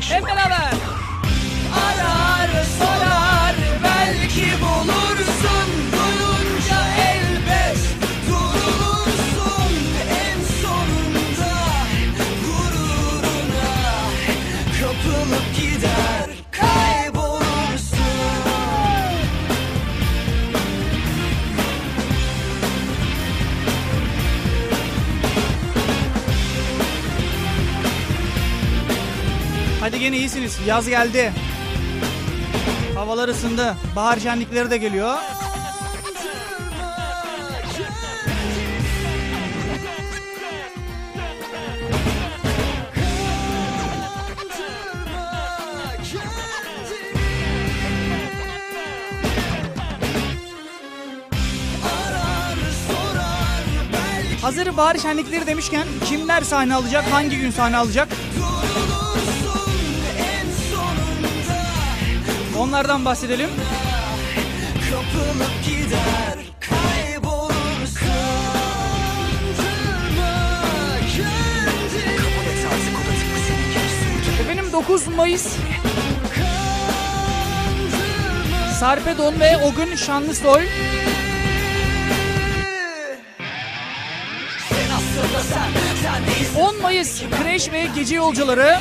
Hep 0.00 0.22
iyisiniz. 30.28 30.58
Yaz 30.66 30.88
geldi. 30.88 31.32
Havalar 32.94 33.28
ısındı. 33.28 33.76
Bahar 33.96 34.18
şenlikleri 34.18 34.70
de 34.70 34.76
geliyor. 34.76 35.14
Hazır 54.42 54.76
bahar 54.76 54.96
şenlikleri 54.96 55.46
demişken 55.46 55.86
kimler 56.04 56.42
sahne 56.42 56.74
alacak? 56.74 57.04
Hangi 57.12 57.38
gün 57.38 57.50
sahne 57.50 57.76
alacak? 57.76 58.08
Onlardan 62.58 63.04
bahsedelim. 63.04 63.50
Kapılıp 64.90 65.64
gider 65.64 66.38
Efendim 74.40 74.72
9 74.72 75.06
Mayıs. 75.06 75.56
Sarpedon 78.80 79.40
ve 79.40 79.56
o 79.56 79.74
gün 79.74 79.96
Şanlı 79.96 80.34
Sol. 80.34 80.60
Sen, 84.68 85.70
sen 86.54 86.60
10 86.62 86.82
Mayıs 86.82 87.22
Kreş 87.42 87.72
ve 87.72 87.88
Gece 87.94 88.16
Yolcuları. 88.16 88.78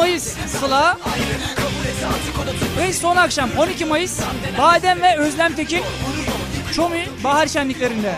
Mayıs 0.00 0.36
Sıla. 0.46 0.98
Ve 2.78 2.92
son 2.92 3.16
akşam 3.16 3.50
12 3.58 3.84
Mayıs 3.84 4.20
Badem 4.58 5.02
ve 5.02 5.16
Özlem 5.18 5.54
Tekin 5.54 5.82
Çomi 6.74 7.08
Bahar 7.24 7.46
Şenliklerinde 7.46 8.14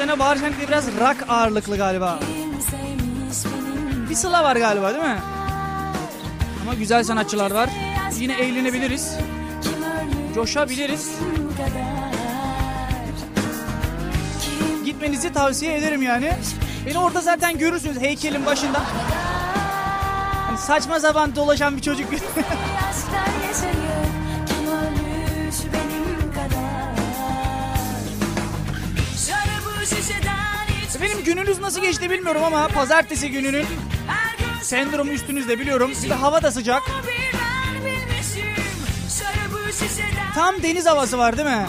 sene 0.00 0.18
Bahar 0.18 0.36
Şenlikleri 0.36 0.68
biraz 0.68 0.86
rock 0.86 1.16
ağırlıklı 1.28 1.76
galiba 1.76 2.18
Bir 4.10 4.14
Sıla 4.14 4.44
var 4.44 4.56
galiba 4.56 4.94
değil 4.94 5.04
mi? 5.04 5.18
Ama 6.62 6.74
güzel 6.74 7.04
sanatçılar 7.04 7.50
var 7.50 7.70
Yine 8.18 8.32
eğlenebiliriz 8.32 9.16
Coşabiliriz 10.34 11.10
Gitmenizi 14.84 15.32
tavsiye 15.32 15.76
ederim 15.76 16.02
yani. 16.02 16.32
Beni 16.86 16.98
orada 16.98 17.20
zaten 17.20 17.58
görürsünüz 17.58 18.00
heykelin 18.00 18.46
başında. 18.46 18.80
Hani 20.46 20.58
saçma 20.58 20.98
zaman 20.98 21.36
dolaşan 21.36 21.76
bir 21.76 21.82
çocuk. 21.82 22.06
Benim 31.02 31.24
gününüz 31.24 31.58
nasıl 31.58 31.80
geçti 31.80 32.10
bilmiyorum 32.10 32.44
ama 32.44 32.68
pazartesi 32.68 33.30
gününün 33.30 33.66
sendromu 34.62 35.10
üstünüzde 35.12 35.58
biliyorum. 35.58 35.92
Bir 36.04 36.10
hava 36.10 36.42
da 36.42 36.50
sıcak. 36.50 36.82
Tam 40.34 40.62
deniz 40.62 40.86
havası 40.86 41.18
var 41.18 41.36
değil 41.36 41.48
mi? 41.48 41.66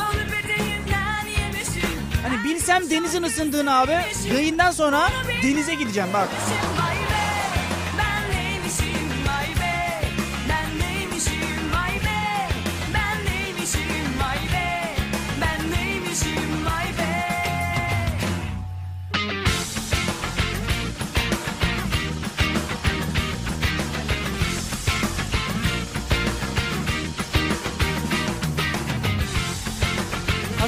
Hani 2.27 2.43
bilsem 2.43 2.89
denizin 2.89 3.23
ısındığını 3.23 3.75
abi 3.79 3.97
yayından 4.33 4.71
sonra 4.71 5.09
denize 5.43 5.73
gideceğim 5.75 6.09
bak. 6.13 6.27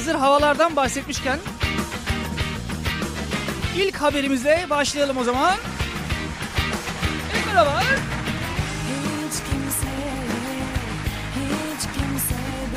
Hazır 0.04 0.18
havalardan 0.18 0.76
bahsetmişken 0.76 1.38
ilk 3.76 3.96
haberimizle 3.96 4.66
başlayalım 4.70 5.18
o 5.18 5.24
zaman. 5.24 5.54
Kimse 7.32 7.56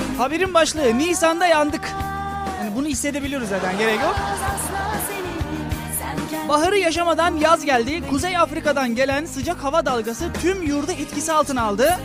beni 0.10 0.18
Haberin 0.18 0.54
başlığı 0.54 0.98
Nisan'da 0.98 1.48
yandık. 1.48 1.96
Yani 2.62 2.76
bunu 2.76 2.88
hissedebiliyoruz 2.88 3.50
zaten 3.50 3.78
gerek 3.78 4.00
yok. 4.00 4.16
Baharı 6.50 6.78
yaşamadan 6.78 7.36
yaz 7.36 7.66
geldi. 7.66 8.10
Kuzey 8.10 8.38
Afrika'dan 8.38 8.96
gelen 8.96 9.26
sıcak 9.26 9.64
hava 9.64 9.86
dalgası 9.86 10.34
tüm 10.42 10.64
yurdu 10.64 10.92
etkisi 10.92 11.34
altına 11.34 11.62
aldı. 11.64 12.00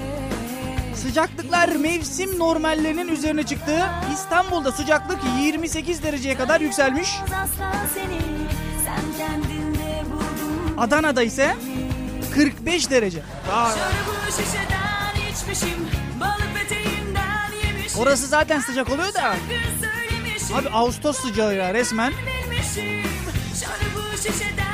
Sıcaklıklar 1.13 1.69
mevsim 1.69 2.39
normallerinin 2.39 3.09
üzerine 3.09 3.43
çıktı. 3.43 3.87
İstanbul'da 4.15 4.73
sıcaklık 4.73 5.19
28 5.41 6.03
dereceye 6.03 6.37
kadar 6.37 6.61
yükselmiş. 6.61 7.11
Adana'da 10.79 11.23
ise 11.23 11.57
45 12.35 12.91
derece. 12.91 13.23
Orası 17.99 18.27
zaten 18.27 18.61
sıcak 18.61 18.91
oluyor 18.91 19.15
da. 19.15 19.35
Abi 20.55 20.69
Ağustos 20.69 21.17
sıcağı 21.17 21.55
ya 21.55 21.75
resmen. 21.75 22.13
şişeden 24.23 24.72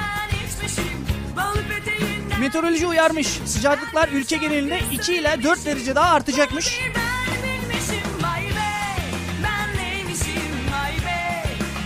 Meteoroloji 2.41 2.87
uyarmış. 2.87 3.26
Sıcaklıklar 3.47 4.09
ülke 4.09 4.37
genelinde 4.37 4.81
2 4.93 5.15
ile 5.15 5.43
4 5.43 5.65
derece 5.65 5.94
daha 5.94 6.10
artacakmış. 6.10 6.81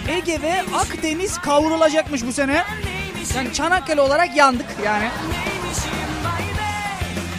Ege 0.08 0.42
ve 0.42 0.62
Akdeniz 0.74 1.38
kavrulacakmış 1.38 2.26
bu 2.26 2.32
sene. 2.32 2.64
Yani 3.36 3.52
Çanakkale 3.52 4.00
olarak 4.00 4.36
yandık 4.36 4.66
yani. 4.84 5.08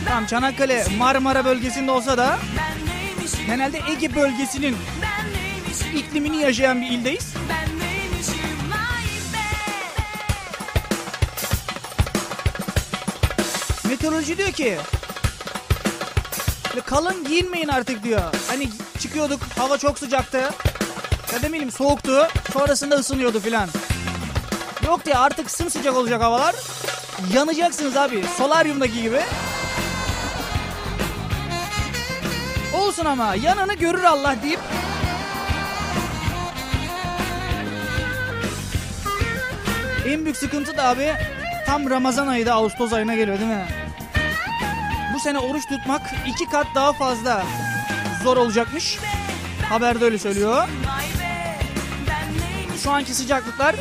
Tamam 0.08 0.26
Çanakkale 0.26 0.86
Marmara 0.98 1.46
bölgesinde 1.46 1.92
olsa 1.92 2.18
da 2.18 2.40
genelde 3.46 3.80
Ege 3.92 4.16
bölgesinin 4.16 4.76
iklimini 5.96 6.38
yaşayan 6.38 6.82
bir 6.82 6.88
ildeyiz. 6.88 7.34
Ben 7.50 7.63
meteoroloji 14.04 14.38
diyor 14.38 14.52
ki 14.52 14.78
hani 16.70 16.82
kalın 16.82 17.24
giyinmeyin 17.24 17.68
artık 17.68 18.04
diyor. 18.04 18.22
Hani 18.48 18.70
çıkıyorduk 19.00 19.40
hava 19.58 19.78
çok 19.78 20.00
sıcaktı. 20.00 20.38
Ya 21.34 21.42
demeyelim 21.42 21.72
soğuktu. 21.72 22.28
Sonrasında 22.54 22.96
ısınıyordu 22.96 23.40
filan. 23.40 23.70
Yok 24.86 25.06
diye 25.06 25.16
artık 25.16 25.52
sımsıcak 25.52 25.96
olacak 25.96 26.22
havalar. 26.22 26.56
Yanacaksınız 27.34 27.98
abi. 27.98 28.24
Solaryumdaki 28.38 29.02
gibi. 29.02 29.20
Olsun 32.76 33.06
ama 33.06 33.36
yanını 33.36 33.74
görür 33.74 34.04
Allah 34.04 34.36
deyip 34.44 34.60
En 40.08 40.24
büyük 40.24 40.38
sıkıntı 40.38 40.78
da 40.78 40.84
abi 40.84 41.14
tam 41.66 41.90
Ramazan 41.90 42.28
ayı 42.28 42.46
da 42.46 42.54
Ağustos 42.54 42.94
ayına 42.94 43.16
geliyor 43.16 43.40
değil 43.40 43.50
mi? 43.50 43.83
Sene 45.24 45.40
oruç 45.40 45.66
tutmak 45.68 46.02
iki 46.28 46.50
kat 46.50 46.68
daha 46.76 46.94
fazla 46.94 47.44
zor 48.24 48.38
olacakmış. 48.38 49.00
Haberde 49.70 50.06
öyle 50.06 50.18
söylüyor. 50.18 50.68
Şu 52.84 52.92
anki 52.92 53.14
sıcaklıklar 53.14 53.76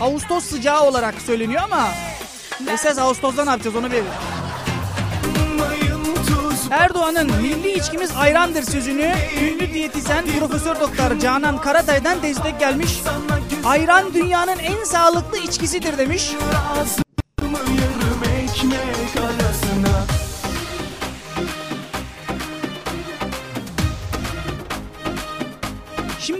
Ağustos 0.00 0.44
sıcağı 0.44 0.82
olarak 0.82 1.14
söyleniyor 1.20 1.62
ama 1.64 1.88
esas 2.70 2.98
Ağustos'ta 2.98 3.44
ne 3.44 3.50
yapacağız 3.50 3.76
onu 3.76 3.92
bir 3.92 4.02
Erdoğan'ın 6.70 7.32
milli 7.42 7.72
içkimiz 7.72 8.10
ayrandır 8.16 8.62
sözünü 8.62 9.14
ünlü 9.42 9.74
diyetisyen 9.74 10.24
Profesör 10.38 10.80
Doktor 10.80 11.18
Canan 11.18 11.60
Karatay'dan 11.60 12.22
destek 12.22 12.60
gelmiş. 12.60 13.00
Ayran 13.64 14.14
dünyanın 14.14 14.58
en 14.58 14.84
sağlıklı 14.84 15.38
içkisidir 15.38 15.98
demiş. 15.98 16.32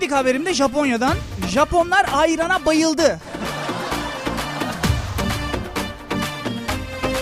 Şimdiki 0.09 0.27
haberimde 0.27 0.55
Japonya'dan. 0.55 1.15
Japonlar 1.49 2.07
ayrana 2.13 2.65
bayıldı. 2.67 3.19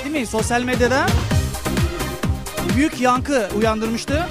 Değil 0.04 0.20
mi? 0.20 0.26
Sosyal 0.26 0.62
medyada 0.62 1.06
büyük 2.76 3.00
yankı 3.00 3.48
uyandırmıştı. 3.58 4.26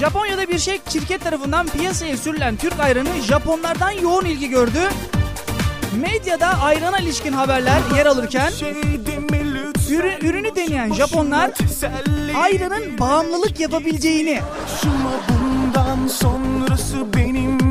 Japonya'da 0.00 0.48
bir 0.48 0.58
şey 0.58 0.80
şirket 0.88 1.24
tarafından 1.24 1.66
piyasaya 1.66 2.16
sürülen 2.16 2.56
Türk 2.56 2.80
ayranı 2.80 3.20
Japonlardan 3.22 3.90
yoğun 3.90 4.24
ilgi 4.24 4.48
gördü. 4.48 4.88
Medyada 6.00 6.46
ayrana 6.46 6.98
ilişkin 6.98 7.32
haberler 7.32 7.80
yer 7.96 8.06
alırken 8.06 8.50
ürün, 9.90 10.20
ürünü 10.20 10.56
deneyen 10.56 10.94
Japonlar 10.94 11.50
ayranın 12.36 12.98
bağımlılık 12.98 13.60
yapabileceğini 13.60 14.40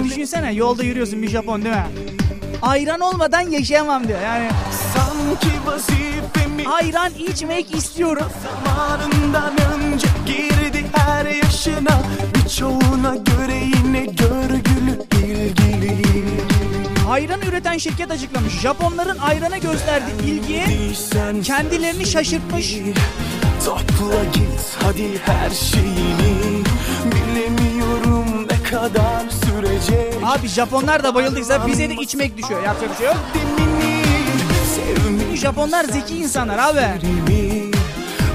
Düşünsene 0.03 0.53
yolda 0.53 0.83
yürüyorsun 0.83 1.21
bir 1.21 1.27
Japon 1.29 1.63
değil 1.63 1.75
mi? 1.75 1.85
Ayran 2.61 2.99
olmadan 2.99 3.41
yaşayamam 3.41 4.07
diyor. 4.07 4.21
Yani 4.21 4.49
Sanki 4.93 5.47
vazifemi 5.65 6.69
ayran 6.69 7.13
içmek 7.13 7.75
istiyorum. 7.75 8.27
zamanından 8.65 9.53
önce 9.73 10.07
girdi 10.25 10.85
her 10.93 11.25
yaşına 11.25 11.99
Birçoğuna 12.35 13.15
göre 13.15 13.55
yine 13.55 14.05
ilgili 14.05 14.64
Ayran 17.15 17.41
üreten 17.41 17.77
şirket 17.77 18.11
açıklamış. 18.11 18.53
Japonların 18.53 19.17
ayrana 19.17 19.57
gösterdiği 19.57 20.23
ilgiye 20.25 20.65
kendilerini 21.43 22.05
şaşırtmış. 22.05 22.75
Topla 23.65 24.23
git 24.33 24.75
hadi 24.83 25.19
her 25.25 25.49
şeyini 25.49 26.63
Bilemiyorum 27.05 28.47
ne 28.51 28.63
kadar 28.69 29.29
sürecek 29.29 30.13
Abi 30.23 30.47
Japonlar 30.47 31.03
da 31.03 31.15
bayıldıysa 31.15 31.67
bize 31.67 31.89
de 31.89 31.93
içmek 31.93 32.37
düşüyor. 32.37 32.63
Yapacak 32.63 32.89
bir 32.91 32.97
şey 32.97 33.05
yok. 33.05 33.17
Japonlar 35.35 35.83
zeki 35.83 36.17
insanlar 36.17 36.57
abi. 36.57 36.85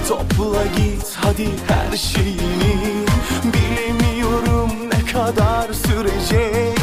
Topla 0.08 0.64
git 0.76 1.16
hadi 1.16 1.48
her 1.68 1.96
şeyini 1.96 3.04
Bilemiyorum 3.44 4.70
ne 4.92 5.12
kadar 5.12 5.72
sürecek 5.72 6.79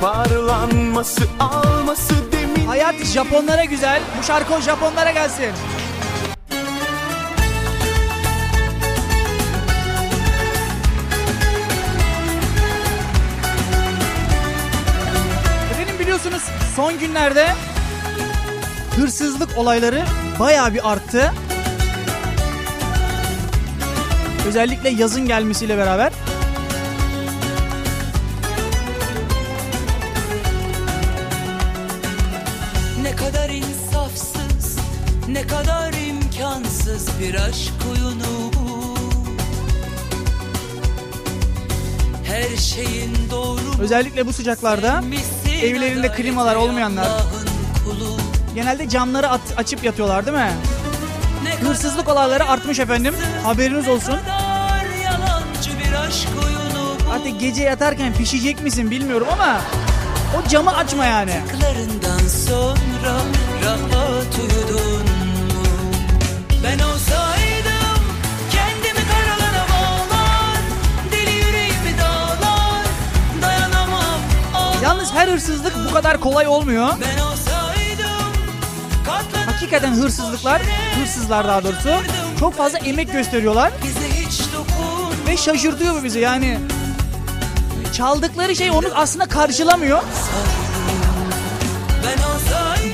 Toparlanması 0.00 1.22
alması 1.40 2.32
demin 2.32 2.66
Hayat 2.66 3.04
Japonlara 3.04 3.64
güzel. 3.64 4.00
Bu 4.18 4.22
şarkı 4.22 4.60
Japonlara 4.60 5.10
gelsin. 5.10 5.44
Efendim 15.72 15.94
biliyorsunuz 16.00 16.42
son 16.76 16.98
günlerde 16.98 17.46
hırsızlık 18.96 19.58
olayları 19.58 20.02
bayağı 20.40 20.74
bir 20.74 20.92
arttı. 20.92 21.32
Özellikle 24.48 24.88
yazın 24.88 25.26
gelmesiyle 25.26 25.78
beraber. 25.78 26.12
Aşk 37.48 37.72
oyunu 37.90 38.52
bu 38.54 38.96
Her 42.24 42.56
şeyin 42.56 43.16
doğru 43.30 43.60
Özellikle 43.80 44.26
bu 44.26 44.32
sıcaklarda 44.32 45.02
evlerinde 45.62 46.12
klimalar 46.12 46.56
olmayanlar. 46.56 47.08
Genelde 48.54 48.88
camları 48.88 49.28
at- 49.28 49.54
açıp 49.56 49.84
yatıyorlar 49.84 50.26
değil 50.26 50.36
mi? 50.36 50.52
Ne 51.44 51.68
Hırsızlık 51.68 52.08
olayları 52.08 52.48
artmış 52.48 52.78
efendim. 52.78 53.14
Haberiniz 53.44 53.88
olsun. 53.88 54.16
Hatta 57.08 57.28
gece 57.28 57.62
yatarken 57.62 58.14
pişecek 58.14 58.62
misin 58.62 58.90
bilmiyorum 58.90 59.26
ama 59.32 59.60
o 60.38 60.48
camı 60.48 60.76
açma 60.76 61.04
yani. 61.04 61.40
Sonra 62.28 63.16
rahat 63.64 64.38
uyudun? 64.38 65.15
Ben 66.66 66.78
olsaydım 66.78 68.02
kendimi 68.52 69.06
karalara 69.08 69.66
bağlar 69.70 70.58
Deli 71.12 71.30
yüreğimi 71.34 71.98
dağlar 71.98 72.86
dayanamam 73.42 74.20
ağlar 74.54 74.82
Yalnız 74.82 75.12
her 75.12 75.28
hırsızlık 75.28 75.72
bu 75.88 75.94
kadar 75.94 76.20
kolay 76.20 76.46
olmuyor. 76.46 76.88
Ben 76.88 77.22
olsaydım 77.22 78.32
katlanır 79.06 79.46
Hakikaten 79.46 79.92
hırsızlıklar, 79.92 80.62
hırsızlar 81.00 81.48
daha 81.48 81.64
doğrusu 81.64 81.90
çok 82.40 82.54
fazla 82.56 82.78
emek 82.78 83.12
gösteriyorlar 83.12 83.72
bize 83.84 84.20
hiç 84.20 84.40
dokun 84.54 85.26
ve 85.26 85.36
şaşırtıyor 85.36 85.94
bu 85.94 86.04
bizi 86.04 86.18
yani. 86.18 86.58
Çaldıkları 87.96 88.56
şey 88.56 88.70
onu 88.70 88.86
aslında 88.94 89.26
karşılamıyor. 89.26 90.02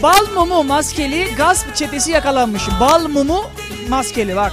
Bal 0.03 0.27
mumu 0.35 0.65
maskeli 0.65 1.35
gasp 1.37 1.77
çetesi 1.77 2.11
yakalanmış. 2.11 2.63
Bal 2.81 3.09
mumu 3.09 3.45
maskeli 3.89 4.37
bak. 4.37 4.53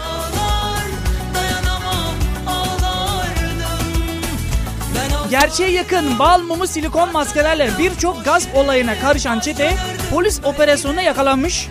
Gerçeğe 5.30 5.72
yakın 5.72 6.20
bal 6.20 6.40
mumu 6.42 6.68
silikon 6.68 7.12
maskelerle 7.12 7.72
birçok 7.80 8.26
gasp 8.26 8.56
olayına 8.56 9.00
karışan 9.00 9.40
çete 9.40 9.76
polis 10.12 10.40
operasyonuna 10.44 11.02
yakalanmış. 11.02 11.70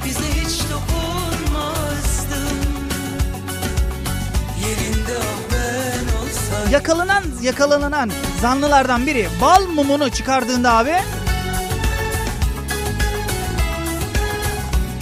Yakalanan 6.71 7.25
yakalanan 7.43 8.11
zanlılardan 8.41 9.07
biri 9.07 9.29
bal 9.41 9.67
mumunu 9.67 10.11
çıkardığında 10.11 10.73
abi 10.77 10.95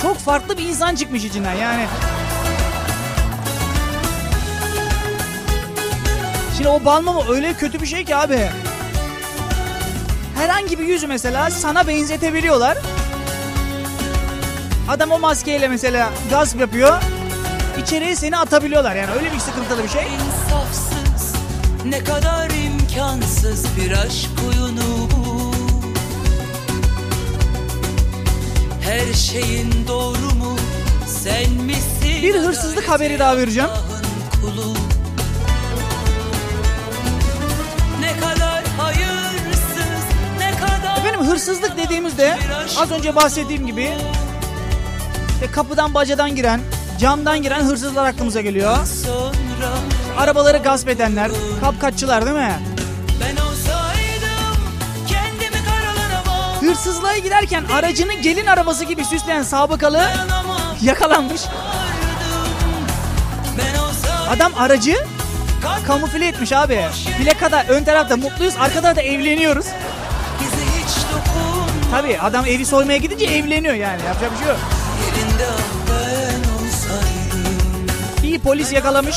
çok 0.02 0.18
farklı 0.18 0.58
bir 0.58 0.62
insan 0.62 0.94
çıkmış 0.94 1.24
içinden 1.24 1.54
yani. 1.54 1.86
Şimdi 6.56 6.68
o 6.68 6.84
bal 6.84 7.02
mumu 7.02 7.24
öyle 7.28 7.52
kötü 7.54 7.80
bir 7.80 7.86
şey 7.86 8.04
ki 8.04 8.16
abi. 8.16 8.48
Herhangi 10.36 10.78
bir 10.78 10.84
yüzü 10.84 11.06
mesela 11.06 11.50
sana 11.50 11.88
benzetebiliyorlar. 11.88 12.78
Adam 14.88 15.10
o 15.10 15.18
maskeyle 15.18 15.68
mesela 15.68 16.10
gasp 16.30 16.60
yapıyor. 16.60 17.02
İçeriye 17.82 18.16
seni 18.16 18.36
atabiliyorlar 18.38 18.96
yani 18.96 19.10
öyle 19.18 19.32
bir 19.32 19.38
sıkıntılı 19.38 19.82
bir 19.84 19.88
şey. 19.88 20.02
insafsız 20.02 21.34
Ne 21.84 22.04
kadar 22.04 22.50
imkansız 22.50 23.66
bir 23.76 23.92
aşk 23.92 24.30
oyunu 24.48 25.08
bu 25.10 25.52
Her 28.82 29.12
şeyin 29.14 29.86
doğru 29.88 30.34
mu 30.34 30.56
sen 31.06 31.50
misin 31.52 32.22
Bir 32.22 32.34
hırsızlık 32.34 32.88
haberi 32.88 33.18
daha 33.18 33.36
vereceğim. 33.36 33.70
Kulu 34.40 34.85
hırsızlık 41.46 41.76
dediğimizde 41.76 42.38
az 42.78 42.90
önce 42.90 43.16
bahsettiğim 43.16 43.66
gibi 43.66 43.90
işte 45.34 45.50
kapıdan 45.50 45.94
bacadan 45.94 46.36
giren, 46.36 46.60
camdan 47.00 47.42
giren 47.42 47.60
hırsızlar 47.60 48.04
aklımıza 48.04 48.40
geliyor. 48.40 48.76
Arabaları 50.18 50.58
gasp 50.58 50.88
edenler, 50.88 51.30
kapkaççılar 51.60 52.26
değil 52.26 52.36
mi? 52.36 52.52
Hırsızlığa 56.60 57.18
giderken 57.18 57.64
aracını 57.74 58.12
gelin 58.12 58.46
arabası 58.46 58.84
gibi 58.84 59.04
süsleyen 59.04 59.42
sabıkalı 59.42 60.02
yakalanmış. 60.82 61.40
Adam 64.30 64.52
aracı 64.58 64.96
kamufle 65.86 66.26
etmiş 66.26 66.52
abi. 66.52 66.84
Plakada 67.18 67.64
ön 67.68 67.84
tarafta 67.84 68.16
mutluyuz, 68.16 68.54
arkada 68.56 68.96
da 68.96 69.02
evleniyoruz. 69.02 69.66
Tabi 71.96 72.18
adam 72.20 72.46
evi 72.46 72.66
soymaya 72.66 72.98
gidince 72.98 73.24
evleniyor 73.24 73.74
yani. 73.74 74.02
Yapacak 74.04 74.32
bir 74.32 74.38
şey 74.38 74.46
yok. 74.46 74.56
İyi 78.22 78.38
polis 78.38 78.72
yakalamış. 78.72 79.16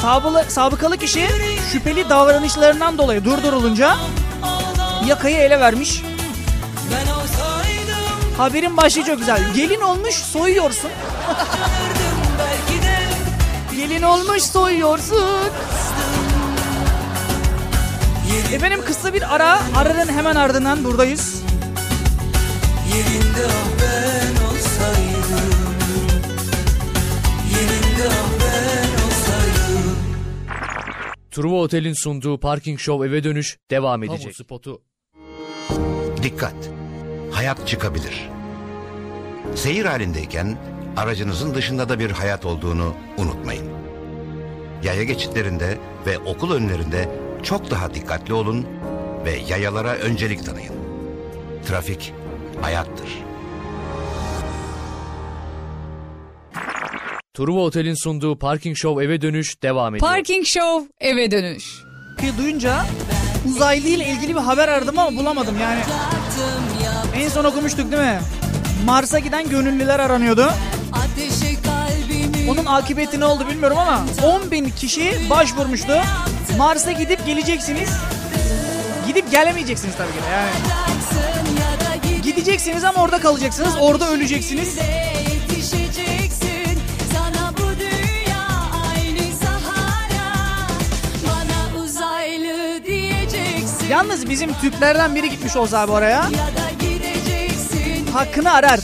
Sabılı, 0.00 0.44
sabıkalı 0.48 0.96
kişi 0.96 1.28
şüpheli 1.72 2.08
davranışlarından 2.08 2.98
dolayı 2.98 3.24
durdurulunca 3.24 3.96
yakayı 5.06 5.36
ele 5.36 5.60
vermiş. 5.60 6.02
Haberin 8.38 8.76
başlığı 8.76 9.04
çok 9.04 9.18
güzel. 9.18 9.54
Gelin 9.54 9.80
olmuş 9.80 10.14
soyuyorsun. 10.14 10.90
Gelin 13.76 14.02
olmuş 14.02 14.42
soyuyorsun. 14.42 15.50
Efendim 18.54 18.80
kısa 18.86 19.14
bir 19.14 19.34
ara. 19.34 19.60
Aranın 19.76 20.12
hemen 20.12 20.34
ardından 20.34 20.84
buradayız. 20.84 21.42
Yerinde 22.88 23.46
ah 23.46 23.66
ben 23.82 24.44
olsaydım 24.46 25.50
Yerinde 27.50 28.08
ah 28.08 28.30
ben 28.40 29.06
olsaydım 29.06 29.96
Truva 31.30 31.56
Otel'in 31.56 31.92
sunduğu 31.92 32.40
Parking 32.40 32.78
Show 32.78 33.08
eve 33.08 33.24
dönüş 33.24 33.58
devam 33.70 34.02
edecek. 34.02 34.36
spotu. 34.36 34.82
Dikkat! 36.22 36.54
Hayat 37.32 37.68
çıkabilir. 37.68 38.28
Seyir 39.54 39.84
halindeyken 39.84 40.58
aracınızın 40.96 41.54
dışında 41.54 41.88
da 41.88 41.98
bir 41.98 42.10
hayat 42.10 42.46
olduğunu 42.46 42.94
unutmayın. 43.18 43.66
Yaya 44.84 45.02
geçitlerinde 45.04 45.78
ve 46.06 46.18
okul 46.18 46.52
önlerinde 46.54 47.08
çok 47.42 47.70
daha 47.70 47.94
dikkatli 47.94 48.34
olun 48.34 48.66
ve 49.24 49.36
yayalara 49.48 49.94
öncelik 49.94 50.46
tanıyın. 50.46 50.74
Trafik 51.68 52.12
hayattır. 52.60 53.08
Truva 57.34 57.60
Otel'in 57.60 57.94
sunduğu 58.04 58.38
Parking 58.38 58.76
Show 58.76 59.04
eve 59.04 59.20
dönüş 59.20 59.62
devam 59.62 59.94
ediyor. 59.94 60.10
Parking 60.10 60.46
Show 60.46 60.88
eve 61.00 61.30
dönüş. 61.30 61.64
Duyunca 62.38 62.84
uzaylı 63.48 63.88
ile 63.88 64.06
ilgili 64.06 64.34
bir 64.34 64.40
haber 64.40 64.68
aradım 64.68 64.98
ama 64.98 65.16
bulamadım 65.16 65.54
yani. 65.60 65.80
En 67.16 67.28
son 67.28 67.44
okumuştuk 67.44 67.92
değil 67.92 68.02
mi? 68.02 68.20
Mars'a 68.84 69.18
giden 69.18 69.48
gönüllüler 69.50 70.00
aranıyordu. 70.00 70.50
Onun 72.48 72.66
akıbeti 72.66 73.20
ne 73.20 73.24
oldu 73.24 73.48
bilmiyorum 73.48 73.78
ama 73.78 74.04
10 74.24 74.50
bin 74.50 74.70
kişi 74.70 75.30
başvurmuştu. 75.30 75.92
Mars'a 76.58 76.92
gidip 76.92 77.26
geleceksiniz. 77.26 77.90
Gidip 79.06 79.30
gelemeyeceksiniz 79.30 79.94
tabii 79.96 80.12
ki 80.12 80.18
de 80.18 80.30
yani. 80.32 80.50
Gideceksiniz 82.22 82.84
ama 82.84 83.02
orada 83.02 83.18
kalacaksınız. 83.18 83.74
Orada 83.80 84.10
öleceksiniz. 84.10 84.78
Yalnız 93.90 94.30
bizim 94.30 94.54
Türklerden 94.54 95.14
biri 95.14 95.30
gitmiş 95.30 95.56
olsa 95.56 95.78
abi 95.78 95.92
oraya. 95.92 96.30
Hakkını 98.12 98.52
arar. 98.52 98.80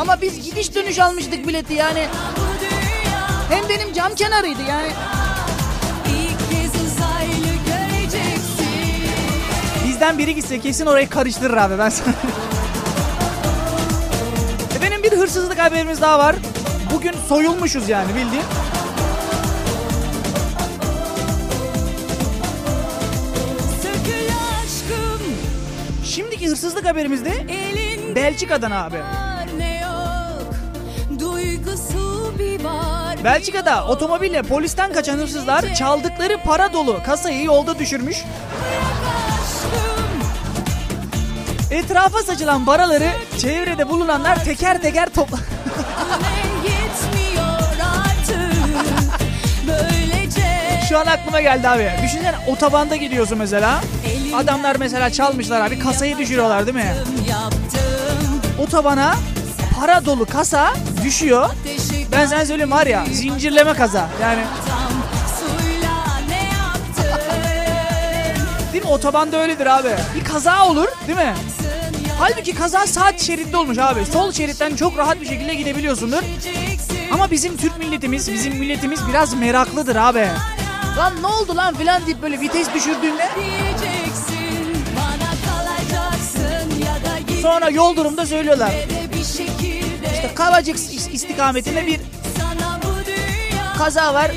Ama 0.00 0.20
biz 0.20 0.44
gidiş 0.44 0.74
dönüş 0.74 0.98
almıştık 0.98 1.48
bileti 1.48 1.74
yani. 1.74 2.06
Hem 3.50 3.68
benim 3.68 3.92
cam 3.92 4.14
kenarıydı 4.14 4.62
yani. 4.68 4.88
Bizden 9.88 10.18
biri 10.18 10.34
gitse 10.34 10.60
kesin 10.60 10.86
orayı 10.86 11.08
karıştırır 11.08 11.56
abi 11.56 11.78
ben 11.78 11.88
sana. 11.88 12.14
Efendim 14.76 15.02
bir 15.02 15.12
hırsızlık 15.12 15.58
haberimiz 15.58 16.00
daha 16.00 16.18
var. 16.18 16.36
Bugün 16.94 17.12
soyulmuşuz 17.28 17.88
yani 17.88 18.08
bildiğin. 18.14 18.44
Şimdiki 26.04 26.48
hırsızlık 26.48 26.84
haberimizde 26.84 27.32
Belçika'dan 28.14 28.70
abi. 28.70 28.96
Belçika'da 33.24 33.86
otomobille 33.86 34.42
polisten 34.42 34.92
kaçan 34.92 35.18
hırsızlar 35.18 35.74
çaldıkları 35.74 36.38
para 36.44 36.72
dolu 36.72 37.00
kasayı 37.06 37.44
yolda 37.44 37.78
düşürmüş. 37.78 38.24
Etrafa 41.70 42.22
saçılan 42.22 42.64
paraları 42.64 43.10
çevrede 43.38 43.88
bulunanlar 43.88 44.44
teker 44.44 44.82
teker 44.82 45.08
topla... 45.08 45.38
Şu 50.88 50.98
an 50.98 51.06
aklıma 51.06 51.40
geldi 51.40 51.68
abi. 51.68 51.90
Düşünsene 52.02 52.36
otobanda 52.46 52.96
gidiyorsun 52.96 53.38
mesela. 53.38 53.80
Adamlar 54.34 54.76
mesela 54.76 55.10
çalmışlar 55.10 55.60
abi 55.60 55.78
kasayı 55.78 56.18
düşürüyorlar 56.18 56.66
değil 56.66 56.76
mi? 56.76 56.94
Otobana 58.58 59.14
para 59.80 60.06
dolu 60.06 60.26
kasa 60.26 60.74
düşüyor. 61.04 61.50
Ben 62.12 62.26
sana 62.26 62.46
söyleyeyim 62.46 62.70
var 62.70 62.86
ya 62.86 63.04
zincirleme 63.12 63.74
kaza. 63.74 64.08
Yani 64.22 64.42
değil 68.72 68.84
mi 68.84 68.90
otobanda 68.90 69.36
öyledir 69.36 69.66
abi. 69.66 69.88
Bir 70.14 70.24
kaza 70.24 70.66
olur 70.66 70.86
değil 71.06 71.18
mi? 71.18 71.34
Halbuki 72.18 72.54
kaza 72.54 72.86
sağ 72.86 73.18
şeritte 73.18 73.56
olmuş 73.56 73.78
abi. 73.78 74.06
Sol 74.12 74.32
şeritten 74.32 74.76
çok 74.76 74.98
rahat 74.98 75.20
bir 75.20 75.26
şekilde 75.26 75.54
gidebiliyorsundur. 75.54 76.22
Ama 77.12 77.30
bizim 77.30 77.56
Türk 77.56 77.78
milletimiz, 77.78 78.32
bizim 78.32 78.56
milletimiz 78.56 79.00
biraz 79.08 79.34
meraklıdır 79.34 79.96
abi. 79.96 80.28
Lan 80.98 81.12
ne 81.22 81.26
oldu 81.26 81.56
lan 81.56 81.74
filan 81.74 82.06
deyip 82.06 82.22
böyle 82.22 82.40
vites 82.40 82.74
düşürdüğünde 82.74 83.28
sonra 87.42 87.70
yol 87.70 87.96
durumda 87.96 88.26
söylüyorlar. 88.26 88.70
İşte 90.22 90.34
Kavacık 90.34 90.76
is- 90.76 91.10
istikametinde 91.12 91.86
bir 91.86 92.00
kaza 93.78 94.14
var 94.14 94.30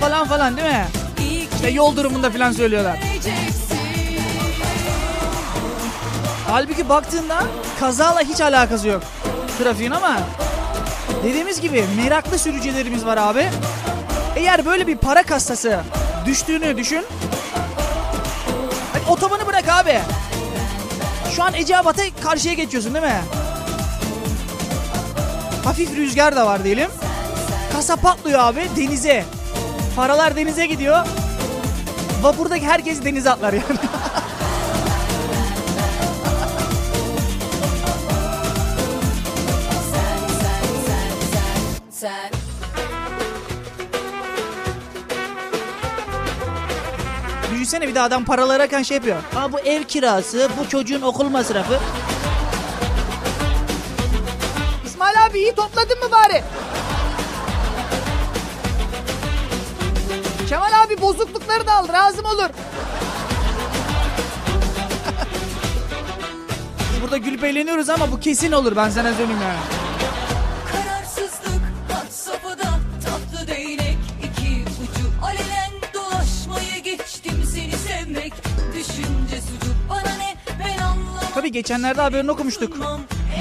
falan 0.00 0.28
falan 0.28 0.56
değil 0.56 0.68
mi? 0.68 0.86
İşte 1.54 1.70
yol 1.70 1.96
durumunda 1.96 2.30
falan 2.30 2.52
söylüyorlar. 2.52 2.98
Halbuki 6.50 6.88
baktığında 6.88 7.42
kazayla 7.80 8.20
hiç 8.20 8.40
alakası 8.40 8.88
yok 8.88 9.02
trafiğin 9.58 9.90
ama 9.90 10.16
dediğimiz 11.24 11.60
gibi 11.60 11.84
meraklı 11.96 12.38
sürücülerimiz 12.38 13.06
var 13.06 13.16
abi. 13.16 13.48
Eğer 14.36 14.66
böyle 14.66 14.86
bir 14.86 14.96
para 14.96 15.22
kastası 15.22 15.80
düştüğünü 16.26 16.76
düşün. 16.76 17.04
Hadi 18.92 19.10
otobanı 19.10 19.46
bırak 19.46 19.68
abi. 19.68 19.98
Şu 21.36 21.44
an 21.44 21.54
Eceabat'a 21.54 22.02
karşıya 22.22 22.54
geçiyorsun 22.54 22.94
değil 22.94 23.04
mi? 23.04 23.20
Hafif 25.66 25.96
rüzgar 25.96 26.36
da 26.36 26.46
var 26.46 26.64
diyelim. 26.64 26.90
Kasa 27.72 27.96
patlıyor 27.96 28.40
abi 28.40 28.66
denize. 28.76 29.24
Paralar 29.96 30.36
denize 30.36 30.66
gidiyor. 30.66 31.06
Vapurdaki 32.22 32.66
herkes 32.66 33.04
denize 33.04 33.30
atlar 33.30 33.52
yani. 33.52 33.64
Sen 41.90 42.30
Düşünsene 47.52 47.88
bir 47.88 47.94
de 47.94 48.00
adam 48.00 48.24
paraları 48.24 48.56
ararken 48.56 48.82
şey 48.82 48.94
yapıyor. 48.94 49.16
Ha 49.34 49.52
bu 49.52 49.60
ev 49.60 49.84
kirası, 49.84 50.48
bu 50.60 50.68
çocuğun 50.68 51.02
okul 51.02 51.28
masrafı. 51.28 51.78
Abi 55.36 55.42
iyi 55.42 55.54
topladın 55.54 55.98
mı 55.98 56.10
bari? 56.10 56.42
Kemal 60.48 60.84
abi 60.84 61.00
bozuklukları 61.00 61.66
da 61.66 61.72
al 61.72 61.88
lazım 61.88 62.24
olur. 62.24 62.48
Biz 66.92 67.02
burada 67.02 67.16
gülüp 67.16 67.44
eğleniyoruz 67.44 67.88
ama 67.88 68.12
bu 68.12 68.20
kesin 68.20 68.52
olur 68.52 68.76
ben 68.76 68.90
sana 68.90 69.14
söyleyeyim 69.14 69.42
yani. 69.42 69.58
Kararsızlık 70.72 71.62
had 71.88 72.10
safhada 72.10 72.70
tatlı 73.04 73.48
değnek 73.48 73.98
iki 74.22 74.64
ucu 74.82 75.10
alenen 75.22 75.72
dolaşmayı 75.94 76.82
geçtim 76.82 77.44
seni 77.54 77.72
sevmek 77.72 78.32
düşün 78.74 79.16
geçenlerde 81.56 82.00
haberini 82.00 82.30
okumuştuk. 82.30 82.76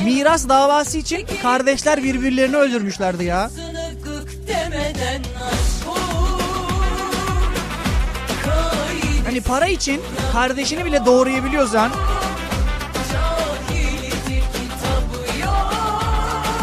Miras 0.05 0.49
davası 0.49 0.97
için 0.97 1.25
kardeşler 1.41 2.03
birbirlerini 2.03 2.55
öldürmüşlerdi 2.55 3.23
ya. 3.23 3.49
Hani 9.25 9.41
para 9.41 9.67
için 9.67 10.01
kardeşini 10.33 10.85
bile 10.85 11.05
doğrayabiliyorsan 11.05 11.91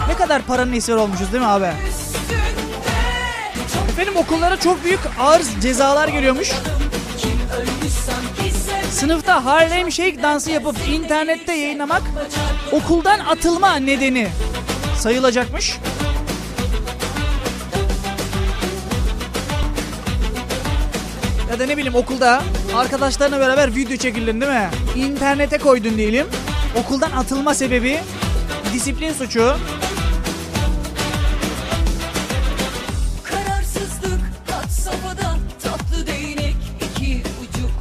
ne 0.08 0.14
kadar 0.16 0.42
paranın 0.42 0.72
eseri 0.72 0.96
olmuşuz 0.96 1.32
değil 1.32 1.42
mi 1.42 1.48
abi? 1.48 1.72
Efendim 3.92 4.16
okullara 4.16 4.56
çok 4.60 4.84
büyük 4.84 5.00
ağır 5.20 5.42
cezalar 5.62 6.08
geliyormuş. 6.08 6.52
Sınıfta 8.90 9.44
Harlem 9.44 9.92
Shake 9.92 10.22
dansı 10.22 10.50
yapıp 10.50 10.76
internette 10.88 11.52
yayınlamak 11.52 12.02
okuldan 12.72 13.18
atılma 13.18 13.76
nedeni 13.76 14.28
sayılacakmış. 14.98 15.78
Ya 21.50 21.58
da 21.58 21.66
ne 21.66 21.76
bileyim 21.76 21.94
okulda 21.94 22.42
arkadaşlarına 22.76 23.40
beraber 23.40 23.74
video 23.74 23.96
çekildin 23.96 24.40
değil 24.40 24.52
mi? 24.52 24.70
İnternete 24.96 25.58
koydun 25.58 25.96
diyelim. 25.96 26.26
Okuldan 26.76 27.10
atılma 27.10 27.54
sebebi 27.54 28.00
disiplin 28.72 29.12
suçu. 29.12 29.54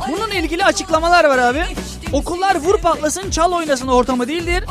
Bununla 0.08 0.36
ilgili 0.36 0.66
açıklamalar 0.66 1.26
var 1.26 1.38
abi. 1.38 1.64
Okullar 2.14 2.56
vur 2.56 2.78
patlasın 2.78 3.30
çal 3.30 3.52
oynasın 3.52 3.88
ortamı 3.88 4.28
değildir. 4.28 4.64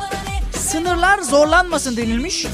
Sınırlar 0.59 1.19
zorlanmasın 1.19 1.97
denilmiş. 1.97 2.47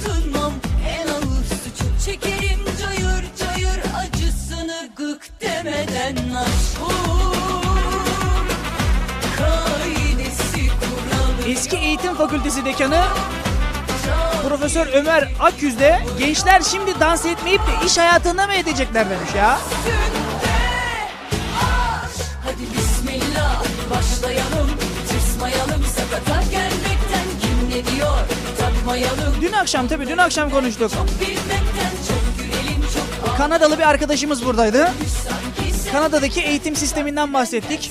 Çekerim 2.05 2.61
cayır 2.83 3.25
cayır 3.39 3.81
acısını 3.99 4.89
gık 4.97 5.41
demeden 5.41 6.35
aşk 6.35 6.77
Eski 11.49 11.77
Eğitim 11.77 12.15
Fakültesi 12.15 12.65
Dekanı 12.65 13.05
Profesör 14.49 14.87
Ömer 14.87 15.29
Akyüz 15.41 15.81
de 15.81 16.01
gençler 16.19 16.63
şimdi 16.71 17.01
dans 17.01 17.27
etmeyip 17.27 17.61
de 17.61 17.87
iş 17.87 17.99
hayatında 17.99 18.47
mı 18.47 18.55
edecekler 18.55 19.11
demiş 19.11 19.35
ya. 19.37 19.59
Dün 29.47 29.53
akşam 29.53 29.89
tabii 29.89 30.09
dün 30.09 30.17
akşam 30.17 30.51
konuştuk. 30.51 30.93
Kanadalı 33.37 33.79
bir 33.79 33.89
arkadaşımız 33.89 34.45
buradaydı. 34.45 34.93
Kanada'daki 35.93 36.41
eğitim 36.41 36.77
sisteminden 36.77 37.35
bahsettik. 37.35 37.91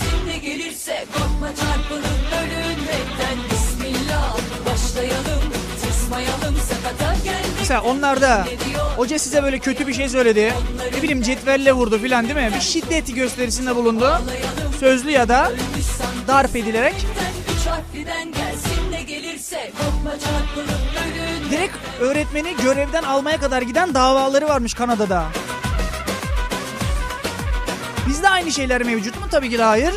Mesela 7.60 7.82
onlarda 7.82 8.46
hoca 8.96 9.20
size 9.20 9.44
böyle 9.44 9.60
kötü 9.60 9.88
bir 9.88 9.94
şey 9.94 10.10
söyledi. 10.10 10.54
Ne 10.96 11.02
bileyim 11.02 11.22
cetvelle 11.22 11.74
vurdu 11.74 12.00
filan 12.00 12.26
değil 12.26 12.36
mi? 12.36 12.52
Bir 12.56 12.62
şiddet 12.62 13.16
gösterisinde 13.16 13.76
bulundu. 13.76 14.22
Sözlü 14.80 15.12
ya 15.12 15.30
da 15.30 15.52
darp 16.28 16.56
edilerek. 16.56 16.96
Üç 17.60 17.68
harfliden 17.68 18.32
gelsin 18.32 18.92
ne 18.92 19.04
gelirse 19.04 19.72
korkma 19.78 20.12
çarpılıp 20.12 20.95
Direkt 21.56 21.76
öğretmeni 22.00 22.56
görevden 22.64 23.04
almaya 23.04 23.38
kadar 23.40 23.62
giden 23.62 23.94
davaları 23.94 24.48
varmış 24.48 24.74
Kanada'da. 24.74 25.26
Bizde 28.08 28.30
aynı 28.30 28.52
şeyler 28.52 28.84
mevcut 28.84 29.16
mu? 29.20 29.26
Tabii 29.32 29.50
ki 29.50 29.58
de 29.58 29.64
hayır. 29.64 29.94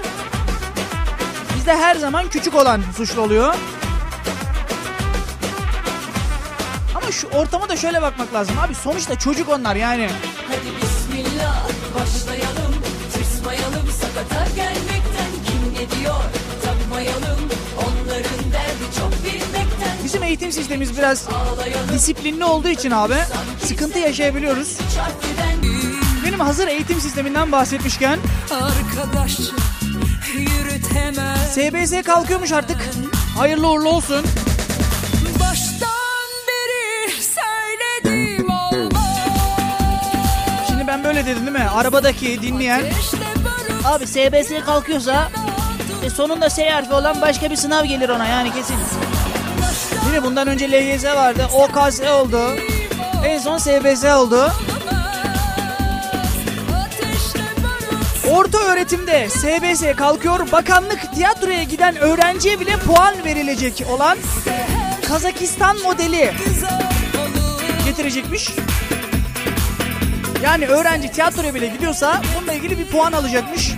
Bizde 1.57 1.77
her 1.77 1.97
zaman 1.97 2.29
küçük 2.29 2.55
olan 2.55 2.83
suçlu 2.97 3.23
oluyor. 3.23 3.55
Ama 6.95 7.13
şu 7.13 7.29
ortama 7.29 7.69
da 7.69 7.77
şöyle 7.77 8.03
bakmak 8.03 8.35
lazım. 8.35 8.59
Abi 8.59 8.75
sonuçta 8.75 9.19
çocuk 9.19 9.49
onlar 9.49 9.77
yani. 9.77 10.11
Hadi 10.49 10.83
bismillah 10.83 11.65
başlayalım 11.95 12.38
eğitim 20.29 20.53
sistemimiz 20.53 20.99
biraz 20.99 21.29
disiplinli 21.93 22.45
olduğu 22.45 22.69
için 22.69 22.91
abi 22.91 23.15
sıkıntı 23.65 23.99
yaşayabiliyoruz. 23.99 24.79
Benim 26.27 26.41
hazır 26.41 26.69
eğitim 26.69 27.01
sisteminden 27.01 27.53
bahsetmişken 27.53 28.19
SBS 31.55 32.03
kalkıyormuş 32.03 32.53
artık. 32.53 32.77
Hayırlı 33.39 33.69
uğurlu 33.69 33.89
olsun. 33.89 34.25
Şimdi 40.69 40.87
ben 40.87 41.05
böyle 41.05 41.27
dedim 41.27 41.47
değil 41.47 41.59
mi? 41.59 41.69
Arabadaki 41.75 42.43
dinleyen 42.43 42.83
Abi 43.85 44.07
SBS 44.07 44.65
kalkıyorsa 44.67 45.29
e, 46.05 46.11
sonunda 46.11 46.51
S 46.51 46.71
harfi 46.71 46.93
olan 46.93 47.21
başka 47.21 47.51
bir 47.51 47.57
sınav 47.57 47.85
gelir 47.85 48.09
ona 48.09 48.27
yani 48.27 48.53
kesin. 48.55 48.77
Değil 50.05 50.17
mi? 50.17 50.23
Bundan 50.23 50.49
önce 50.49 50.71
LYS 50.71 51.05
vardı. 51.05 51.47
OKS 51.55 52.01
oldu. 52.01 52.57
En 53.25 53.39
son 53.39 53.59
SBS 53.59 54.05
oldu. 54.05 54.53
Orta 58.31 58.59
öğretimde 58.59 59.29
SBS 59.29 59.97
kalkıyor. 59.97 60.53
Bakanlık 60.53 61.15
tiyatroya 61.15 61.63
giden 61.63 61.97
öğrenciye 61.97 62.61
bile 62.61 62.77
puan 62.77 63.15
verilecek 63.25 63.85
olan 63.91 64.19
Kazakistan 65.09 65.77
modeli 65.83 66.33
getirecekmiş. 67.85 68.51
Yani 70.45 70.67
öğrenci 70.67 71.13
tiyatroya 71.13 71.55
bile 71.55 71.67
gidiyorsa 71.67 72.23
bununla 72.39 72.53
ilgili 72.53 72.79
bir 72.79 72.87
puan 72.87 73.13
alacakmış. 73.13 73.73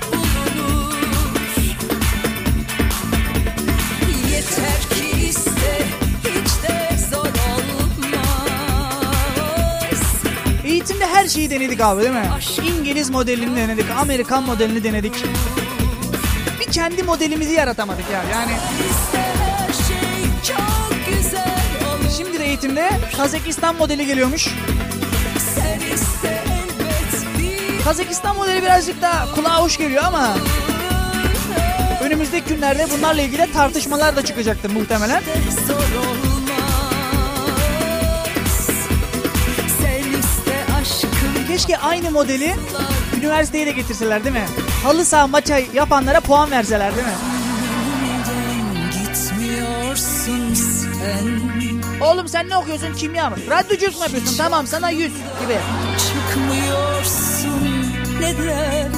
Her 11.21 11.29
şeyi 11.29 11.51
denedik 11.51 11.81
abi 11.81 12.03
değil 12.03 12.13
mi? 12.13 12.29
İngiliz 12.65 13.11
modelini 13.11 13.57
denedik, 13.57 13.91
Amerikan 13.91 14.43
modelini 14.43 14.85
denedik. 14.85 15.25
Bir 16.61 16.73
kendi 16.73 17.03
modelimizi 17.03 17.53
yaratamadık 17.53 18.05
ya. 18.13 18.23
Yani 18.33 18.53
olur 21.95 22.11
şimdi 22.17 22.39
de 22.39 22.45
eğitimde 22.45 22.91
Kazakistan 23.17 23.77
modeli 23.77 24.07
geliyormuş. 24.07 24.49
Kazakistan 27.85 28.37
modeli 28.37 28.63
birazcık 28.63 29.03
daha 29.03 29.35
kulağa 29.35 29.63
hoş 29.63 29.79
geliyor 29.79 30.05
ama 30.05 30.37
önümüzdeki 32.03 32.55
günlerde 32.55 32.87
bunlarla 32.99 33.23
ilgili 33.23 33.53
tartışmalar 33.53 34.17
da 34.17 34.25
çıkacaktır 34.25 34.71
muhtemelen. 34.71 35.23
Keşke 41.61 41.79
aynı 41.79 42.11
modeli 42.11 42.57
üniversiteye 43.19 43.67
de 43.67 43.73
getirseler 43.73 44.25
değil 44.25 44.35
mi? 44.35 44.47
Halı 44.83 45.05
saha 45.05 45.27
maça 45.27 45.59
yapanlara 45.75 46.21
puan 46.21 46.51
verseler 46.51 46.97
değil 46.97 47.07
mi? 47.07 47.13
Oğlum 52.01 52.29
sen 52.29 52.49
ne 52.49 52.57
okuyorsun 52.57 52.95
kimya 52.95 53.31
mı? 53.31 53.37
Radyoculuk 53.51 53.97
mu 53.97 54.03
yapıyorsun? 54.03 54.37
Tamam 54.37 54.67
sana 54.67 54.91
100 54.91 55.01
gibi. 55.01 55.59
Çıkmıyorsun 55.99 57.63
neden 58.21 58.93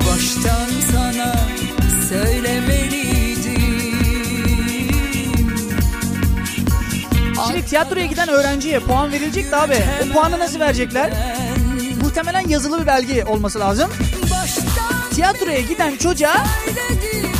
Baştan 0.00 0.68
sana 0.92 1.34
söylemeliydim 2.08 3.07
Şimdi 7.58 7.70
tiyatroya 7.70 8.06
giden 8.06 8.28
öğrenciye 8.28 8.80
puan 8.80 9.12
verilecek 9.12 9.52
de 9.52 9.56
abi. 9.56 9.76
O 10.04 10.12
puanı 10.12 10.38
nasıl 10.38 10.60
verecekler? 10.60 11.10
Muhtemelen 12.02 12.48
yazılı 12.48 12.80
bir 12.80 12.86
belge 12.86 13.24
olması 13.24 13.60
lazım. 13.60 13.90
Tiyatroya 15.14 15.60
giden 15.60 15.96
çocuğa 15.96 16.46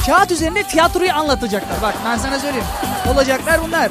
kağıt 0.07 0.31
üzerinde 0.31 0.62
tiyatroyu 0.62 1.12
anlatacaklar. 1.12 1.83
Bak 1.83 1.94
ben 2.04 2.18
sana 2.18 2.38
söyleyeyim. 2.38 2.66
Olacaklar 3.12 3.62
bunlar. 3.62 3.90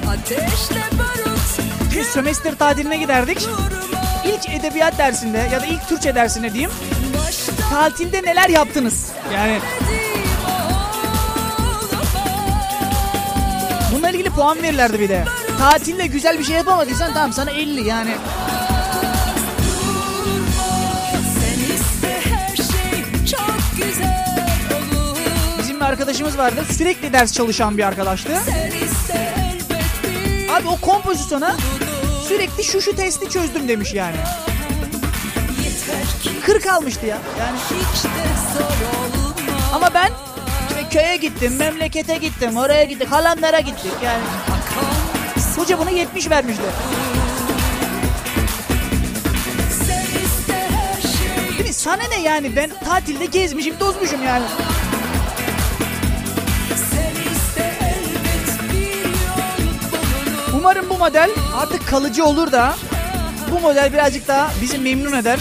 Biz 1.95 2.07
sömestr 2.07 2.55
tatiline 2.55 2.97
giderdik. 2.97 3.47
İlk 4.25 4.49
edebiyat 4.49 4.97
dersinde 4.97 5.49
ya 5.53 5.61
da 5.61 5.65
ilk 5.65 5.89
Türkçe 5.89 6.15
dersinde 6.15 6.53
diyeyim. 6.53 6.71
Tatilde 7.69 8.23
neler 8.23 8.49
yaptınız? 8.49 9.11
Yani 9.33 9.59
olamaz 14.07 14.15
ilgili 14.15 14.29
puan 14.29 14.63
verirlerdi 14.63 14.99
bir 14.99 15.09
de. 15.09 15.25
Tatilde 15.57 16.07
güzel 16.07 16.39
bir 16.39 16.43
şey 16.43 16.55
yapamadıysan 16.55 17.13
tamam 17.13 17.33
sana 17.33 17.51
50 17.51 17.87
yani. 17.87 18.15
Şey 23.25 23.39
Bizim 25.59 25.79
bir 25.79 25.85
arkadaşımız 25.85 26.37
vardı. 26.37 26.65
Sürekli 26.77 27.13
ders 27.13 27.33
çalışan 27.33 27.77
bir 27.77 27.83
arkadaştı. 27.83 28.37
Abi 30.51 30.67
o 30.67 30.77
kompozisyona 30.81 31.55
sürekli 32.27 32.63
şu 32.63 32.81
şu 32.81 32.95
testi 32.95 33.29
çözdüm 33.29 33.67
demiş 33.67 33.93
yani. 33.93 34.15
yeter 35.63 36.07
ki 36.21 36.29
40 36.45 36.67
almıştı 36.67 37.05
ya. 37.05 37.17
Yani 37.39 37.57
ama 39.73 39.93
ben 39.93 40.11
işte 40.69 40.89
köye 40.89 41.15
gittim, 41.15 41.55
memlekete 41.55 42.17
gittim, 42.17 42.57
oraya 42.57 42.83
gittik, 42.83 43.11
halamlara 43.11 43.59
gittik 43.59 43.93
yani. 44.03 44.23
Hoca 45.57 45.79
buna 45.79 45.89
70 45.89 46.29
vermişti. 46.29 46.63
Değil 51.49 51.67
mi? 51.67 51.73
Sana 51.73 52.03
ne 52.09 52.21
yani 52.21 52.55
ben 52.55 52.71
tatilde 52.85 53.25
gezmişim, 53.25 53.77
tozmuşum 53.77 54.23
yani. 54.23 54.45
Umarım 60.53 60.89
bu 60.89 60.97
model 60.97 61.29
artık 61.55 61.87
kalıcı 61.87 62.25
olur 62.25 62.51
da 62.51 62.75
bu 63.51 63.59
model 63.59 63.93
birazcık 63.93 64.27
daha 64.27 64.51
bizi 64.61 64.77
memnun 64.77 65.13
eder. 65.13 65.39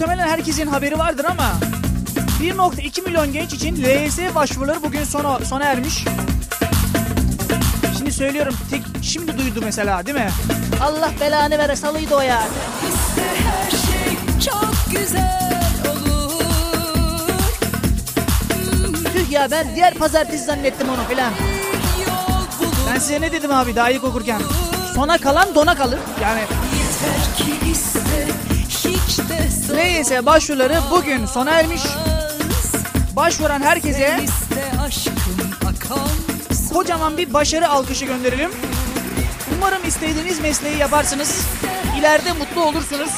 Muhtemelen 0.00 0.28
herkesin 0.28 0.66
haberi 0.66 0.98
vardır 0.98 1.24
ama 1.24 1.52
1.2 2.42 3.04
milyon 3.04 3.32
genç 3.32 3.52
için 3.52 3.76
LYS 3.76 4.34
başvuruları 4.34 4.82
bugün 4.82 5.04
sona, 5.04 5.38
sona 5.38 5.64
ermiş. 5.64 6.04
Şimdi 7.98 8.12
söylüyorum 8.12 8.54
tek 8.70 8.82
şimdi 9.02 9.38
duydu 9.38 9.60
mesela 9.64 10.06
değil 10.06 10.18
mi? 10.18 10.30
Allah 10.82 11.10
belanı 11.20 11.58
vere 11.58 11.76
salıydı 11.76 12.14
o 12.14 12.20
ya. 12.20 12.42
Her 13.16 13.70
şey 13.70 14.16
çok 14.50 14.74
güzel 14.90 15.62
olur 15.86 16.44
Tüh 19.12 19.30
ya 19.30 19.50
ben 19.50 19.74
diğer 19.74 19.94
pazartesi 19.94 20.44
zannettim 20.44 20.88
onu 20.88 21.08
filan. 21.08 21.32
Ben 22.92 22.98
size 22.98 23.20
ne 23.20 23.32
dedim 23.32 23.52
abi 23.52 23.76
daha 23.76 23.90
ilk 23.90 24.04
okurken? 24.04 24.40
Sona 24.94 25.18
kalan 25.18 25.54
dona 25.54 25.74
kalır. 25.74 25.98
Yani 26.22 26.40
yeter 26.40 27.36
ki 27.36 27.66
LYS 30.00 30.26
başvuruları 30.26 30.78
bugün 30.90 31.26
sona 31.26 31.50
ermiş. 31.50 31.82
Başvuran 33.16 33.62
herkese 33.62 34.20
kocaman 36.72 37.16
bir 37.16 37.32
başarı 37.34 37.68
alkışı 37.68 38.04
gönderelim. 38.04 38.50
Umarım 39.56 39.86
istediğiniz 39.86 40.40
mesleği 40.40 40.76
yaparsınız. 40.76 41.46
İleride 41.98 42.32
mutlu 42.32 42.64
olursunuz. 42.64 43.10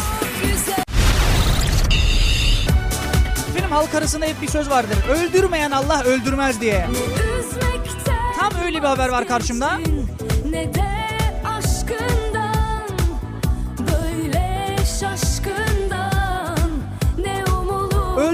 Benim 3.56 3.70
halk 3.70 3.94
arasında 3.94 4.26
hep 4.26 4.42
bir 4.42 4.48
söz 4.48 4.70
vardır. 4.70 4.96
Öldürmeyen 5.10 5.70
Allah 5.70 6.02
öldürmez 6.02 6.60
diye. 6.60 6.88
Tam 8.38 8.64
öyle 8.64 8.82
bir 8.82 8.86
haber 8.86 9.08
var 9.08 9.28
karşımda. 9.28 9.78
Ne 10.50 10.91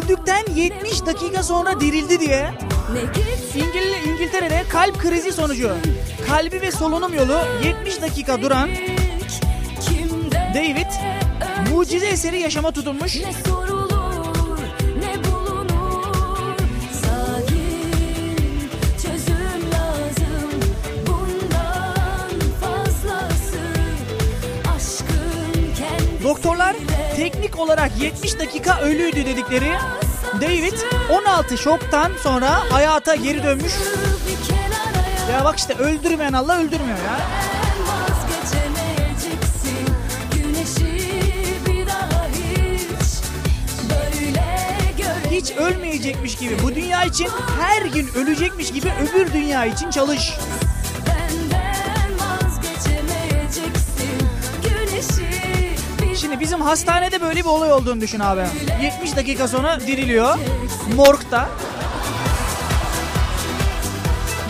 Öldükten 0.09 0.45
70 0.55 1.07
dakika 1.07 1.43
sonra 1.43 1.81
dirildi 1.81 2.21
diye. 2.21 2.51
İngil 3.55 4.11
İngiltere'de 4.13 4.65
kalp 4.69 4.99
krizi 4.99 5.33
sonucu. 5.33 5.71
Kalbi 6.27 6.61
ve 6.61 6.71
solunum 6.71 7.15
yolu 7.15 7.39
70 7.65 8.03
dakika 8.03 8.43
duran 8.43 8.71
David 10.55 10.87
mucize 11.71 12.07
eseri 12.07 12.41
yaşama 12.41 12.73
tutunmuş. 12.73 13.19
Doktorlar 26.25 26.77
olarak 27.59 27.91
70 28.01 28.39
dakika 28.39 28.81
ölüydü 28.81 29.27
dedikleri 29.27 29.73
David 30.41 30.73
16 31.11 31.59
şoktan 31.59 32.13
sonra 32.23 32.73
hayata 32.73 33.15
geri 33.15 33.43
dönmüş. 33.43 33.73
Ya 35.33 35.45
bak 35.45 35.59
işte 35.59 35.75
öldürmeyen 35.75 36.33
Allah 36.33 36.59
öldürmüyor 36.59 36.99
ya. 36.99 37.19
Hiç 45.31 45.51
ölmeyecekmiş 45.51 46.37
gibi 46.37 46.57
bu 46.63 46.75
dünya 46.75 47.05
için 47.05 47.29
her 47.61 47.83
gün 47.83 48.09
ölecekmiş 48.15 48.73
gibi 48.73 48.93
öbür 49.03 49.33
dünya 49.33 49.65
için 49.65 49.91
çalış. 49.91 50.33
Şimdi 56.29 56.41
bizim 56.41 56.61
hastanede 56.61 57.21
böyle 57.23 57.41
bir 57.41 57.45
olay 57.45 57.73
olduğunu 57.73 58.01
düşün 58.01 58.21
abi. 58.21 58.47
70 58.83 59.17
dakika 59.17 59.49
sonra 59.49 59.81
diriliyor. 59.81 60.39
Morgda. 60.97 61.49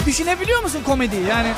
Düşünebiliyor 0.07 0.63
musun 0.63 0.83
komediyi 0.87 1.27
yani? 1.27 1.53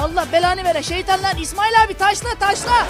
Allah 0.00 0.26
belanı 0.32 0.64
vere 0.64 0.82
şeytanlar 0.82 1.36
İsmail 1.36 1.72
abi 1.86 1.94
taşla 1.94 2.28
taşla. 2.40 2.86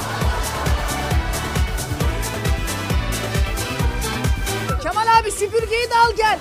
Kemal 4.83 5.19
abi 5.21 5.31
süpürgeyi 5.33 5.91
de 5.91 5.95
al 6.07 6.12
gel. 6.17 6.38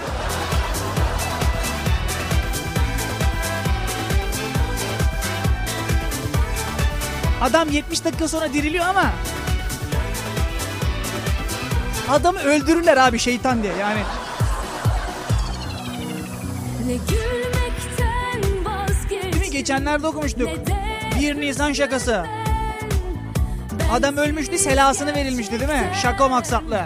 Adam 7.42 7.70
70 7.70 8.06
dakika 8.06 8.28
sonra 8.28 8.54
diriliyor 8.54 8.86
ama 8.86 9.12
Adamı 12.10 12.40
öldürürler 12.40 12.98
abi 12.98 13.20
şeytan 13.20 13.64
diye 13.64 13.74
yani. 13.74 14.00
Ne? 19.42 19.48
Geçenlerde 19.48 20.08
okumuştuk. 20.08 20.48
Ne 20.48 20.66
de 20.66 20.76
1 21.20 21.42
Nisan 21.42 21.74
şakası. 21.74 22.26
Adam 23.92 24.18
ölmüştü 24.18 24.58
selasını 24.58 25.16
verilmişti 25.16 25.60
değil 25.60 25.72
mi? 25.72 25.92
Şaka 26.02 26.28
maksatlı. 26.28 26.82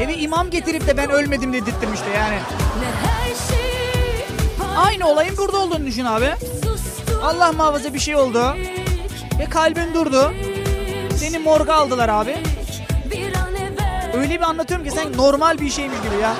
Evi 0.00 0.12
imam 0.12 0.50
getirip 0.50 0.86
de 0.86 0.96
ben 0.96 1.10
ölmedim 1.10 1.52
dedirttirmişti 1.52 2.06
yani. 2.16 2.38
Aynı 4.76 5.08
olayın 5.08 5.36
burada 5.36 5.56
olduğunu 5.58 5.86
düşün 5.86 6.04
abi. 6.04 6.30
Allah 7.22 7.52
muhafaza 7.52 7.94
bir 7.94 7.98
şey 7.98 8.16
oldu. 8.16 8.56
Ve 9.40 9.44
kalbin 9.44 9.94
durdu. 9.94 10.32
Seni 11.16 11.38
morga 11.38 11.74
aldılar 11.74 12.08
abi. 12.08 12.36
Öyle 14.14 14.34
bir 14.34 14.42
anlatıyorum 14.42 14.86
ki 14.86 14.92
sen 14.92 15.16
normal 15.16 15.58
bir 15.58 15.70
şeymiş 15.70 15.98
gibi 16.02 16.22
ya. 16.22 16.34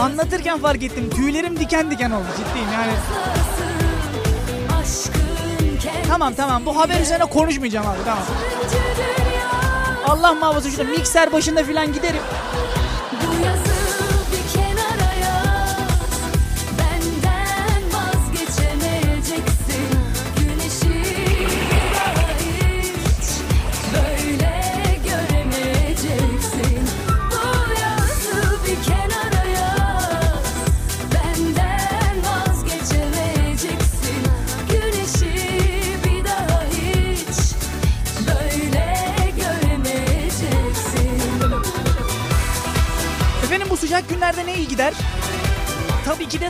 Anlatırken 0.00 0.58
fark 0.58 0.82
ettim. 0.82 1.10
Tüylerim 1.10 1.60
diken 1.60 1.90
diken 1.90 2.10
oldu 2.10 2.26
ciddiyim 2.36 2.68
yani. 2.72 2.92
Tamam 6.08 6.34
tamam 6.34 6.66
bu 6.66 6.78
haber 6.80 7.00
üzerine 7.00 7.24
konuşmayacağım 7.24 7.86
abi 7.86 7.98
tamam. 8.04 8.24
Allah 10.08 10.34
muhafaza 10.34 10.70
şurada 10.70 10.90
mikser 10.90 11.32
başında 11.32 11.64
falan 11.64 11.92
giderim. 11.92 12.22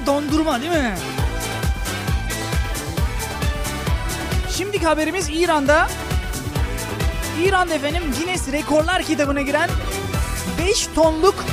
Dondurma 0.06 0.60
değil 0.60 0.72
mi? 0.72 0.94
Şimdiki 4.50 4.86
haberimiz 4.86 5.28
İran'da. 5.32 5.88
İran'da 7.44 7.74
efendim 7.74 8.02
Guinness 8.18 8.52
Rekorlar 8.52 9.02
kitabına 9.02 9.42
giren 9.42 9.70
5 10.58 10.86
tonluk 10.86 11.44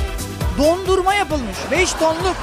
dondurma 0.58 1.14
yapılmış. 1.14 1.56
5 1.70 1.92
tonluk. 1.92 2.36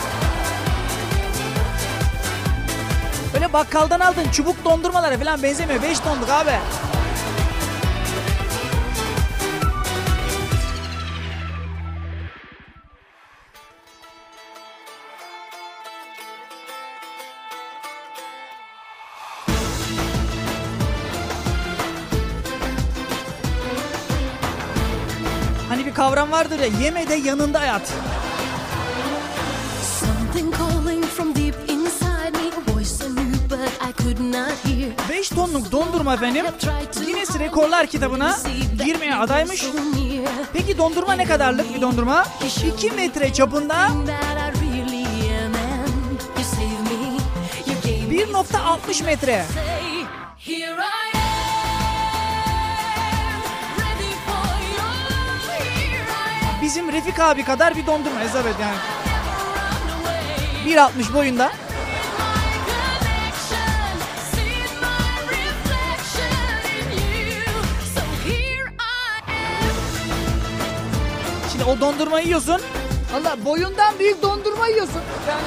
Böyle 3.33 3.53
bakkaldan 3.53 3.99
aldın 3.99 4.29
çubuk 4.31 4.65
dondurmalara 4.65 5.17
falan 5.17 5.43
benzemiyor. 5.43 5.81
5 5.81 5.99
tonluk 5.99 6.29
abi. 6.29 6.53
Kavram 26.31 26.49
vardır 26.49 26.59
ya 26.59 26.79
yeme 26.83 27.09
de 27.09 27.15
yanında 27.15 27.63
yat. 27.63 27.93
5 35.09 35.29
tonluk 35.29 35.71
dondurma 35.71 36.13
efendim 36.13 36.45
Guinness 37.05 37.39
Rekorlar 37.39 37.87
kitabına 37.87 38.37
girmeye 38.85 39.15
adaymış. 39.15 39.65
Peki 40.53 40.77
dondurma 40.77 41.13
ne 41.13 41.25
kadarlık 41.25 41.75
bir 41.75 41.81
dondurma? 41.81 42.25
2 42.77 42.91
metre 42.91 43.33
çapında 43.33 43.89
That 44.07 44.53
I 50.77 50.90
Bizim 56.71 56.91
Refik 56.91 57.19
abi 57.19 57.43
kadar 57.43 57.75
bir 57.75 57.85
dondurma 57.87 58.21
Elizabeth 58.21 58.59
yani. 58.61 58.75
run 60.65 60.77
away. 60.77 61.03
1.60 61.05 61.13
boyunda. 61.13 61.51
Şimdi 71.51 71.63
o 71.63 71.79
dondurmayı 71.79 72.25
yiyorsun. 72.25 72.61
Allah 73.15 73.45
boyundan 73.45 73.99
büyük 73.99 74.21
dondurma 74.21 74.67
yiyorsun. 74.67 75.01
Yani. 75.27 75.41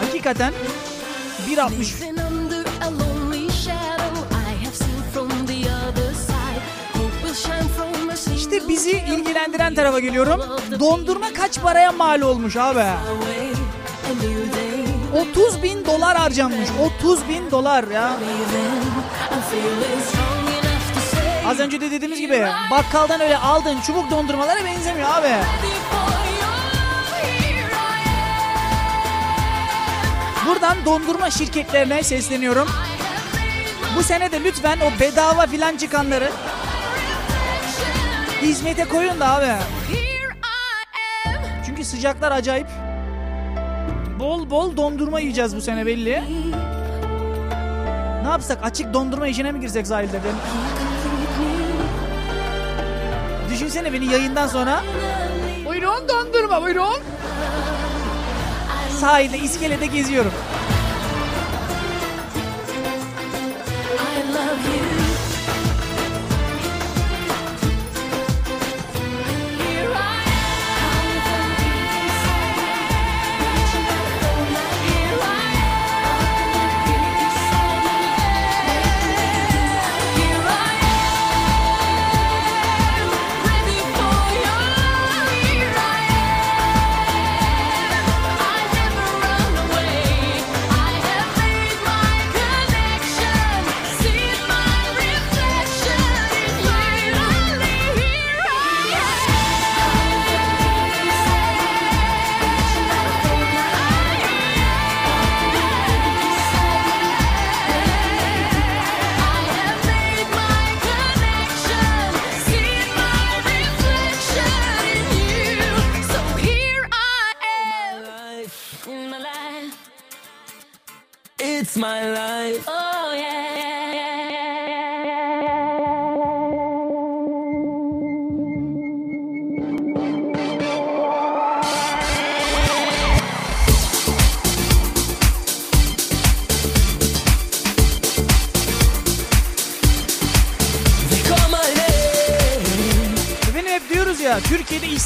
Hakikaten 0.00 0.52
1.60 1.48 2.11
bizi 8.68 8.90
ilgilendiren 8.90 9.74
tarafa 9.74 9.98
geliyorum. 9.98 10.40
Dondurma 10.80 11.32
kaç 11.32 11.60
paraya 11.60 11.92
mal 11.92 12.20
olmuş 12.20 12.56
abi? 12.56 12.78
away. 12.78 12.92
And 14.10 14.20
here 14.20 14.50
they 14.52 14.82
30 15.20 15.62
bin 15.62 15.86
dolar 15.86 16.16
harcanmış. 16.16 16.68
30 17.00 17.28
bin 17.28 17.50
dolar 17.50 17.84
ya. 17.88 18.12
Az 21.48 21.60
önce 21.60 21.80
de 21.80 21.90
dediğimiz 21.90 22.20
gibi 22.20 22.46
bakkaldan 22.70 23.20
öyle 23.20 23.36
aldığın 23.38 23.80
çubuk 23.80 24.10
dondurmalara 24.10 24.64
benzemiyor 24.64 25.08
abi. 25.10 25.28
Buradan 30.46 30.84
dondurma 30.84 31.30
şirketlerine 31.30 32.02
sesleniyorum. 32.02 32.68
Bu 33.96 34.02
sene 34.02 34.32
de 34.32 34.44
lütfen 34.44 34.78
o 34.80 35.00
bedava 35.00 35.46
filan 35.46 35.76
çıkanları 35.76 36.30
hizmete 38.42 38.84
koyun 38.84 39.20
da 39.20 39.28
abi. 39.28 39.52
Çünkü 41.66 41.84
sıcaklar 41.84 42.32
acayip. 42.32 42.66
Bol 44.18 44.50
bol 44.50 44.76
dondurma 44.76 45.20
yiyeceğiz 45.20 45.56
bu 45.56 45.60
sene 45.60 45.86
belli. 45.86 46.22
Ne 48.22 48.28
yapsak 48.28 48.58
açık 48.62 48.94
dondurma 48.94 49.26
işine 49.28 49.52
mi 49.52 49.60
girsek 49.60 49.86
sahilde? 49.86 50.20
Ben... 50.24 50.34
Düşünsene 53.54 53.92
beni 53.92 54.12
yayından 54.12 54.46
sonra. 54.46 54.82
Buyurun 55.66 56.08
dondurma 56.08 56.62
buyurun. 56.62 56.98
Sahilde 59.00 59.38
iskelede 59.38 59.86
geziyorum. 59.86 60.32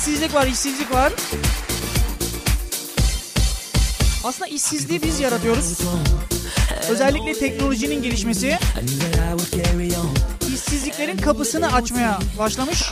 İşsizlik 0.06 0.34
var 0.34 0.46
işsizlik 0.46 0.94
var. 0.94 1.12
Aslında 4.24 4.46
işsizliği 4.46 5.02
biz 5.02 5.20
yaratıyoruz. 5.20 5.78
Özellikle 6.88 7.34
teknolojinin 7.38 8.02
gelişmesi 8.02 8.58
işsizliklerin 10.54 11.16
kapısını 11.16 11.72
açmaya 11.72 12.18
başlamış. 12.38 12.82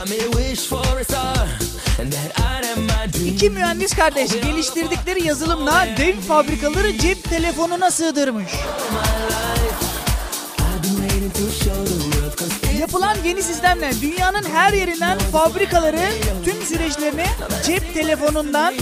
İki 3.25 3.49
mühendis 3.49 3.95
kardeş 3.95 4.31
geliştirdikleri 4.31 5.27
yazılımla 5.27 5.87
dev 5.97 6.19
fabrikaları 6.19 6.97
cep 6.97 7.29
telefonuna 7.29 7.91
sığdırmış. 7.91 8.51
Yapılan 12.79 13.17
yeni 13.25 13.43
sistemle 13.43 13.91
dünyanın 14.01 14.43
her 14.43 14.73
yerinden 14.73 15.19
fabrikaları 15.19 15.99
tüm 16.45 16.61
süreçlerini 16.61 17.25
cep 17.65 17.93
telefonundan 17.93 18.73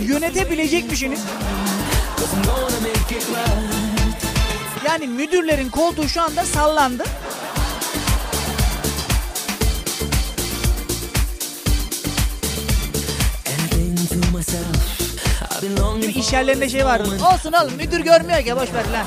yönetebilecekmişsiniz. 0.00 1.20
Yani 4.86 5.08
müdürlerin 5.08 5.68
koltuğu 5.68 6.08
şu 6.08 6.22
anda 6.22 6.44
sallandı. 6.44 7.04
And 13.46 13.72
I 13.72 14.06
think 14.06 14.22
to 14.22 14.36
myself, 14.36 14.66
I've 15.42 15.62
been 15.62 15.76
longing 15.76 16.02
Değil 16.02 16.14
mi? 16.16 16.20
İş 16.20 16.32
yerlerinde 16.32 16.68
şey 16.68 16.84
var. 16.84 17.00
Olsun 17.00 17.52
oğlum 17.52 17.74
müdür 17.76 18.00
görmüyor 18.00 18.44
ki 18.44 18.56
boş 18.56 18.72
ver 18.72 18.84
lan. 18.92 19.06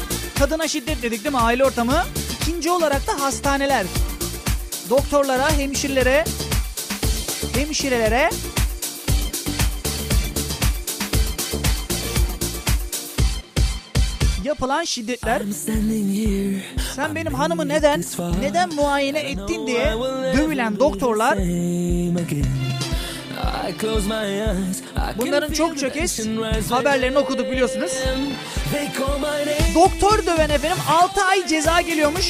Kadına 0.41 0.67
şiddet 0.67 1.03
dedik 1.03 1.23
değil 1.23 1.35
mi? 1.35 1.41
Aile 1.41 1.65
ortamı. 1.65 2.03
İkinci 2.41 2.71
olarak 2.71 3.07
da 3.07 3.23
hastaneler. 3.23 3.85
Doktorlara, 4.89 5.51
hemşirelere, 5.51 6.25
hemşirelere 7.55 8.29
yapılan 14.43 14.83
şiddetler. 14.83 15.41
Sen 16.95 17.15
benim 17.15 17.33
hanımı 17.33 17.67
neden, 17.67 18.03
neden 18.41 18.75
muayene 18.75 19.19
ettin 19.19 19.67
diye 19.67 19.93
dövülen 20.37 20.79
doktorlar 20.79 21.37
bunların 25.17 25.53
çokça 25.53 25.89
kez 25.89 26.19
haberlerini 26.71 27.17
okuduk 27.17 27.51
biliyorsunuz. 27.51 27.91
Doktor 29.75 30.25
döven 30.25 30.49
efendim 30.49 30.77
6 30.89 31.23
ay 31.23 31.47
ceza 31.47 31.81
geliyormuş. 31.81 32.25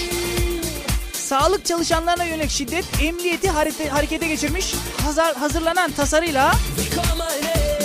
Sağlık 1.13 1.65
çalışanlarına 1.65 2.23
yönelik 2.23 2.49
şiddet 2.51 2.85
emniyeti 3.01 3.47
harite- 3.47 3.89
harekete 3.89 4.27
geçirmiş. 4.27 4.73
Hazır, 5.05 5.35
hazırlanan 5.35 5.91
tasarıyla 5.91 6.51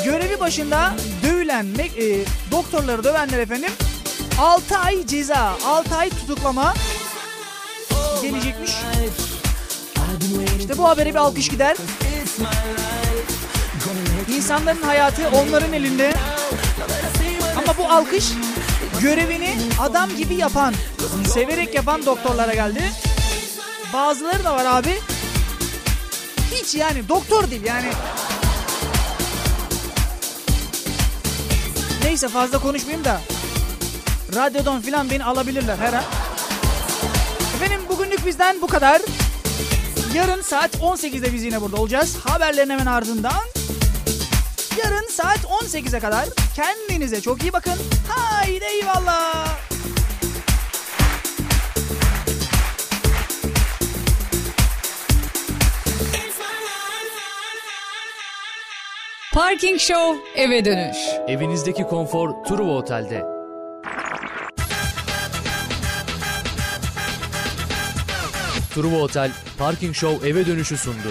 görevi 0.04 0.40
başında 0.40 0.92
dövülen 1.22 1.66
e, 1.98 2.24
doktorları 2.50 3.04
dövenler 3.04 3.38
efendim 3.38 3.70
6 4.40 4.78
ay 4.78 5.06
ceza, 5.06 5.52
6 5.66 5.94
ay 5.94 6.10
tutuklama 6.10 6.74
been 8.22 8.32
waiting. 10.32 10.58
İşte 10.58 10.78
bu 10.78 10.88
habere 10.88 11.10
bir 11.10 11.18
alkış 11.18 11.48
gider. 11.48 11.76
İnsanların 14.46 14.82
hayatı 14.82 15.28
onların 15.28 15.72
elinde. 15.72 16.14
Ama 17.56 17.78
bu 17.78 17.92
alkış 17.92 18.32
görevini 19.00 19.56
adam 19.80 20.16
gibi 20.16 20.34
yapan, 20.34 20.74
severek 21.28 21.74
yapan 21.74 22.06
doktorlara 22.06 22.54
geldi. 22.54 22.92
Bazıları 23.92 24.44
da 24.44 24.54
var 24.54 24.64
abi. 24.66 24.98
Hiç 26.52 26.74
yani 26.74 27.08
doktor 27.08 27.50
değil 27.50 27.64
yani. 27.64 27.90
Neyse 32.04 32.28
fazla 32.28 32.58
konuşmayayım 32.58 33.04
da. 33.04 33.20
Radyodan 34.34 34.80
filan 34.80 35.10
beni 35.10 35.24
alabilirler 35.24 35.76
her 35.76 35.92
an. 35.92 36.04
Efendim 37.56 37.80
bugünlük 37.88 38.26
bizden 38.26 38.62
bu 38.62 38.66
kadar. 38.66 39.02
Yarın 40.14 40.42
saat 40.42 40.74
18'de 40.74 41.32
biz 41.32 41.44
yine 41.44 41.60
burada 41.60 41.76
olacağız. 41.76 42.16
Haberlerin 42.24 42.70
hemen 42.70 42.86
ardından. 42.86 43.56
Yarın 44.84 45.08
saat 45.08 45.38
18'e 45.38 46.00
kadar 46.00 46.28
kendinize 46.54 47.20
çok 47.20 47.42
iyi 47.42 47.52
bakın. 47.52 47.78
Haydi 48.08 48.64
eyvallah. 48.64 49.58
Parking 59.34 59.80
Show 59.80 60.42
eve 60.42 60.64
dönüş. 60.64 60.96
Evinizdeki 61.28 61.82
konfor 61.82 62.44
Truva 62.44 62.70
Otel'de. 62.72 63.24
Truva 68.74 68.96
Otel, 68.96 69.30
Parking 69.58 69.94
Show 69.94 70.28
eve 70.28 70.46
dönüşü 70.46 70.76
sundu. 70.76 71.08